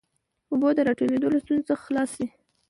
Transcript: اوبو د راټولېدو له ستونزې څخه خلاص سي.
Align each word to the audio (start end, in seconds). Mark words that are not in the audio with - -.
اوبو 0.51 0.69
د 0.75 0.79
راټولېدو 0.87 1.27
له 1.33 1.39
ستونزې 1.43 1.65
څخه 1.69 1.83
خلاص 1.87 2.09
سي. 2.17 2.25